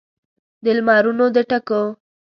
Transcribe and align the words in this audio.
د 0.63 0.65
لمرونو 0.77 1.25
د 1.35 1.37
ټکېو 1.49 1.83